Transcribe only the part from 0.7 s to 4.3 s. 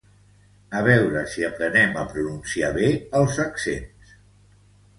A veure si aprenem a pronunciar bé els accents